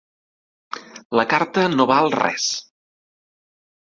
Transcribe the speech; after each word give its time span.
La 1.19 1.25
carta 1.33 1.67
no 1.75 1.87
val 1.91 2.09
res. 2.15 2.47